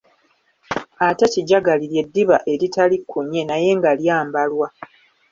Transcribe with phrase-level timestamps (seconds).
[1.07, 4.67] Ate kijagali ly’eddiba eritali kkunye naye nga lyambalwa.